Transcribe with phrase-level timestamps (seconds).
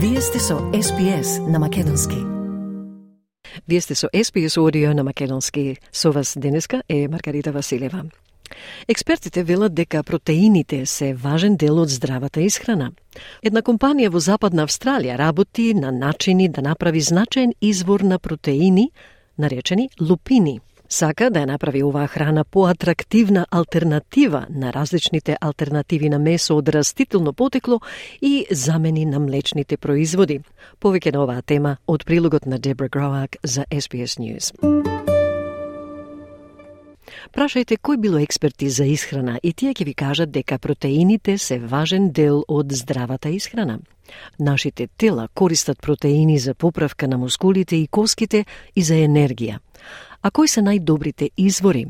[0.00, 2.16] Вие сте со SPS на Македонски.
[3.68, 5.76] Вие сте со SPS Audio на Македонски.
[5.92, 8.04] Со вас денеска е Маргарита Василева.
[8.88, 12.92] Експертите велат дека протеините се важен дел од здравата исхрана.
[13.42, 18.90] Една компанија во Западна Австралија работи на начини да направи значаен извор на протеини,
[19.38, 26.56] наречени лупини– Сака да ја направи оваа храна поатрактивна алтернатива на различните алтернативи на месо
[26.56, 27.80] од растително потекло
[28.22, 30.40] и замени на млечните производи.
[30.80, 35.17] Повеќе на оваа тема од прилогот на Дебра Гроак за SBS News.
[37.32, 42.10] Прашајте кој било експерти за исхрана и тие ќе ви кажат дека протеините се важен
[42.12, 43.78] дел од здравата исхрана.
[44.38, 48.44] Нашите тела користат протеини за поправка на мускулите и коските
[48.76, 49.58] и за енергија.
[50.22, 51.86] А кои се најдобрите извори?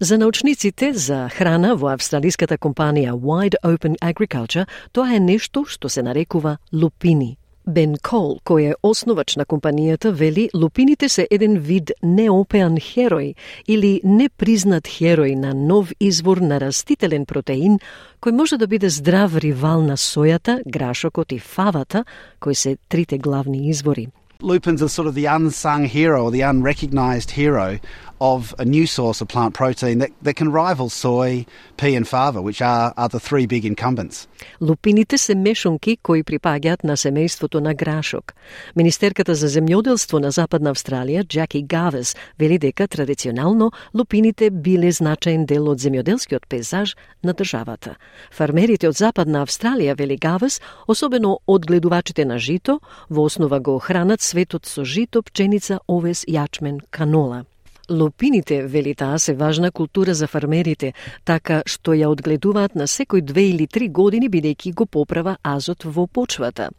[0.00, 6.02] За научниците за храна во австралиската компанија Wide Open Agriculture, тоа е нешто што се
[6.02, 7.36] нарекува лупини.
[7.66, 13.34] Бен Кол, кој е основач на компанијата, вели лупините се еден вид неопеан херој
[13.68, 17.78] или непризнат херој на нов извор на растителен протеин
[18.22, 22.04] кој може да биде здрав ривал на сојата, грашокот и фавата,
[22.40, 24.08] кои се трите главни извори.
[24.42, 27.78] lupins are sort of the unsung hero the unrecognized hero
[28.22, 31.44] of a new source of plant protein that, that can rival soy,
[31.76, 34.28] pea and fava, which are, are the three big incumbents.
[34.60, 38.34] Лупините се мешунки кои припаѓаат на семејството на грашок.
[38.76, 45.68] Министерката за земјоделство на Западна Австралија, Джаки Гавес, вели дека традиционално лупините биле значаен дел
[45.68, 47.96] од земјоделскиот пейзаж на државата.
[48.30, 54.66] Фармерите од Западна Австралија, вели Гавес, особено одгледувачите на жито, во основа го хранат светот
[54.66, 57.46] со жито, пченица, овес, јачмен, канола.
[57.90, 60.92] Лопините, вели таа, се важна култура за фармерите,
[61.24, 66.06] така што ја одгледуваат на секој две или три години бидејќи го поправа азот во
[66.06, 66.70] почвата.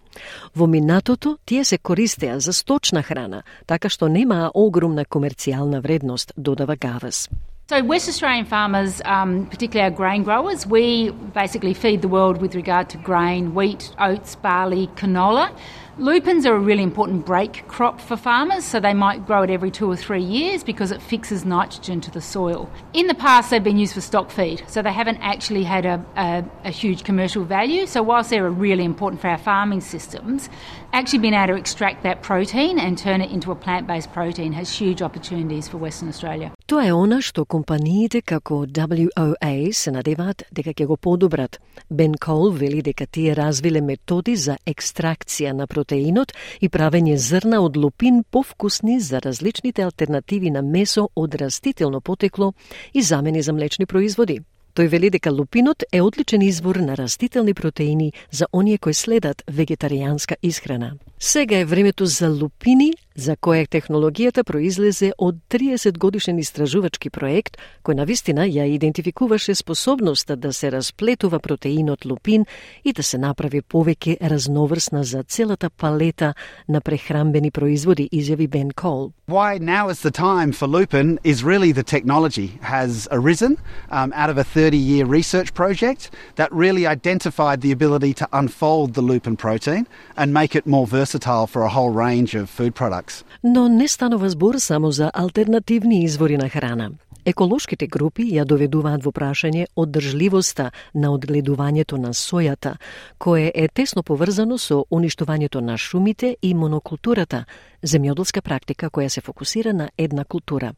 [0.56, 6.76] Во минатото тие се користеа за сточна храна, така што немаа огромна комерцијална вредност, додава
[6.76, 7.30] Гавас.
[7.70, 12.56] So, West Australian farmers, um, particularly our grain growers, we basically feed the world with
[12.56, 15.50] regard to grain, wheat, oats, barley, canola.
[15.99, 19.73] Lupins are a really important break crop for farmers, so they might grow it every
[19.73, 22.71] two or three years because it fixes nitrogen to the soil.
[22.95, 26.05] In the past, they've been used for stock feed, so they haven't actually had a,
[26.17, 27.85] a, a huge commercial value.
[27.85, 30.49] So, whilst they're really important for our farming systems,
[30.93, 34.53] actually being able to extract that protein and turn it into a plant based protein
[34.53, 36.53] has huge opportunities for Western Australia.
[36.69, 41.59] Тоа е она што компаниите како WOA се надеваат дека ќе го подобрат.
[41.91, 47.60] Бен Кол вели дека тие развиле методи за екстракција на протеин протеинот и правење зрна
[47.62, 52.54] од лупин повкусни за различните алтернативи на месо од растително потекло
[52.94, 54.42] и замени за млечни производи.
[54.74, 60.36] Тој вели дека лупинот е одличен извор на растителни протеини за оние кои следат вегетаријанска
[60.42, 60.94] исхрана.
[61.20, 67.96] Сега е времето за лупини, за која технологијата произлезе од 30 годишен истражувачки проект, кој
[67.96, 72.46] на вистина ја идентификуваше способноста да се расплетува протеинот лупин
[72.84, 76.34] и да се направи повеќе разноврсна за целата палета
[76.68, 79.12] на прехрамбени производи, изјави Бен Кол.
[79.28, 83.58] Why now is the time for lupin is really the technology has arisen
[83.90, 89.02] um, out of a 30-year research project that really identified the ability to unfold the
[89.02, 89.88] lupin protein
[90.18, 93.03] and make it more versatile versatile for a whole range of food products.
[93.44, 96.92] Но не станува збор само за алтернативни извори на храна.
[97.26, 102.76] Еколошките групи ја доведуваат во прашање одржливоста на одгледувањето на сојата,
[103.18, 107.46] кое е тесно поврзано со уништувањето на шумите и монокултурата,
[107.84, 110.74] земјоделска практика која се фокусира на една култура.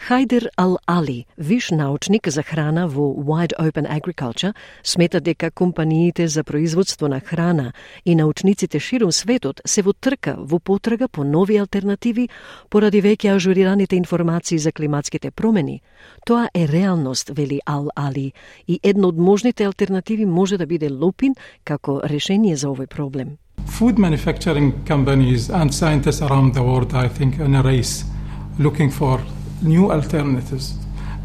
[0.00, 7.08] Хайдер Ал-Али, виш научник за храна во Wide Open Agriculture, смета дека компаниите за производство
[7.08, 7.72] на храна
[8.04, 12.28] и научниците широм светот се во трка во потрага по нови алтернативи
[12.70, 15.82] поради веќе ажурираните информации за климатските промени.
[16.24, 18.32] Тоа е реалност, вели Ал-Али,
[18.68, 21.34] и едно од можните алтернативи може да биде лупин
[21.64, 23.36] како решение за овој проблем.
[23.66, 28.04] Food manufacturing companies and scientists around the world, I think, in a race
[28.58, 29.20] looking for
[29.62, 30.74] new alternatives.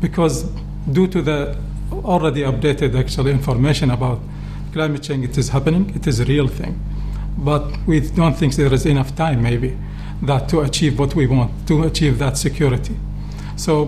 [0.02, 0.44] Because
[0.92, 1.58] due to the
[1.92, 4.20] already updated actual information about
[4.74, 6.80] climate change it is happening it is a real thing.
[7.38, 9.78] But we don't think there is enough time maybe
[10.24, 12.98] that to achieve what we want to achieve that security.
[13.56, 13.86] So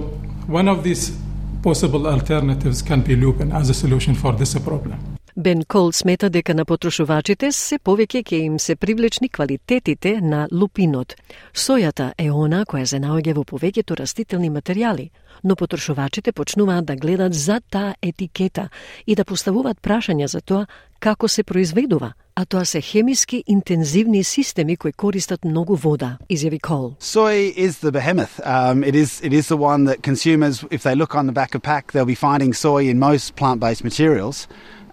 [0.47, 1.17] one of these
[1.63, 6.55] possible alternatives can be lupin as a solution for this problem Бен Кол смета дека
[6.57, 11.13] на потрошувачите се повеќе ќе им се привлечни квалитетите на лупинот.
[11.53, 15.11] Сојата е она која се наоѓа во повеќето растителни материјали,
[15.43, 18.69] но потрошувачите почнуваат да гледат за таа етикета
[19.05, 20.65] и да поставуваат прашања за тоа
[20.99, 26.95] како се произведува, а тоа се хемиски интензивни системи кои користат многу вода, изјави Кол.
[26.99, 28.41] Soy is the behemoth.
[28.43, 31.53] Um, it is it is the one that consumers, if they look on the back
[31.53, 34.47] of pack, they'll be finding soy in most plant-based materials.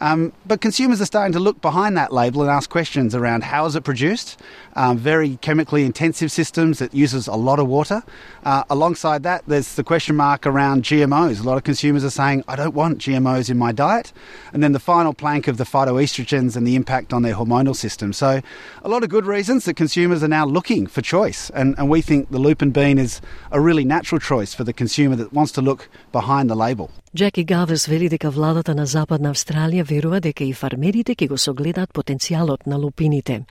[0.04, 3.64] Um, but consumers are starting to look behind that label and ask questions around how
[3.64, 4.38] is it produced.
[4.76, 8.02] Um, very chemically intensive systems that uses a lot of water.
[8.44, 11.40] Uh, alongside that, there's the question mark around GMOs.
[11.40, 14.12] A lot of consumers are saying, I don't want GMOs in my diet.
[14.52, 18.12] And then the final plank of the phytoestrogens and the impact on their hormonal system.
[18.12, 18.42] So,
[18.82, 21.48] a lot of good reasons that consumers are now looking for choice.
[21.54, 25.16] And, and we think the lupin bean is a really natural choice for the consumer
[25.16, 26.90] that wants to look behind the label.
[27.16, 31.92] Джеки Гавес вели дека владата на Западна Австралија верува дека и фармерите ќе го согледаат
[31.94, 33.44] потенцијалот на лупините.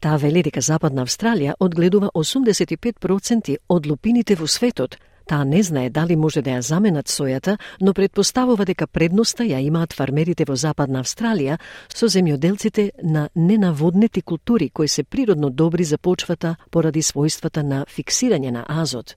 [0.00, 4.98] Таа вели дека Западна Австралија одгледува 85% од лупините во светот.
[5.28, 9.92] Таа не знае дали може да ја заменат сојата, но предпоставува дека предноста ја имаат
[9.92, 11.58] фармерите во Западна Австралија
[11.94, 18.50] со земјоделците на ненаводнети култури кои се природно добри за почвата поради својствата на фиксирање
[18.50, 19.14] на азот.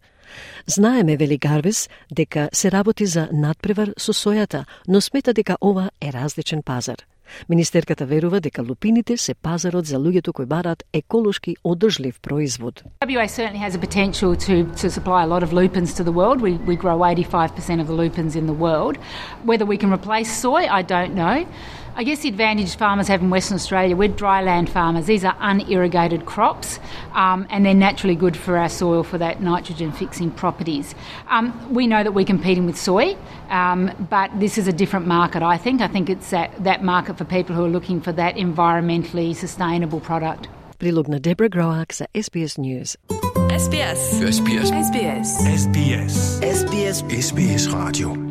[0.68, 6.13] Знаеме, вели Гарвис, дека се работи за надпревар со сојата, но смета дека ова е
[6.13, 6.98] различен пазар.
[7.50, 12.83] Министерката верува дека лупините се пазарот за луѓето кои бараат еколошки одржлив производ.
[13.06, 16.42] WA certainly has a potential to, to supply a lot of lupins to the world.
[16.42, 18.98] We, we grow 85% of the lupins in the world.
[19.45, 21.45] Whether we can replace soy, I don't know.
[21.95, 25.05] I guess the advantage farmers have in Western Australia, we're dry land farmers.
[25.05, 26.79] These are unirrigated crops
[27.13, 30.95] um, and they're naturally good for our soil for that nitrogen fixing properties.
[31.27, 33.17] Um, we know that we're competing with soy,
[33.49, 35.81] um, but this is a different market, I think.
[35.81, 39.99] I think it's that, that market for people who are looking for that environmentally sustainable
[39.99, 40.47] product.
[40.79, 42.97] Prilogna Deborah Groak za SBS News.
[43.51, 44.21] SBS.
[44.21, 44.71] SBS.
[44.71, 45.29] SBS.
[45.45, 46.39] SBS.
[46.41, 47.03] SBS.
[47.11, 48.31] SBS Radio.